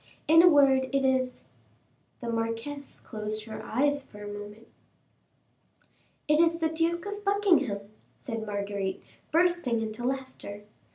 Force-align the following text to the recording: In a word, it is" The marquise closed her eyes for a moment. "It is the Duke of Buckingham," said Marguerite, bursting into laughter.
In 0.27 0.41
a 0.41 0.49
word, 0.49 0.85
it 0.85 1.05
is" 1.05 1.43
The 2.21 2.29
marquise 2.29 2.99
closed 3.01 3.43
her 3.45 3.61
eyes 3.63 4.01
for 4.01 4.23
a 4.23 4.27
moment. 4.27 4.65
"It 6.27 6.39
is 6.39 6.57
the 6.57 6.69
Duke 6.69 7.05
of 7.05 7.23
Buckingham," 7.23 7.81
said 8.17 8.43
Marguerite, 8.43 9.03
bursting 9.29 9.79
into 9.79 10.03
laughter. 10.03 10.63